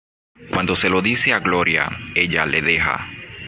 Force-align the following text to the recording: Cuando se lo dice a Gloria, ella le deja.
Cuando 0.49 0.75
se 0.75 0.89
lo 0.89 1.03
dice 1.03 1.31
a 1.31 1.37
Gloria, 1.41 1.87
ella 2.15 2.47
le 2.47 2.63
deja. 2.63 3.07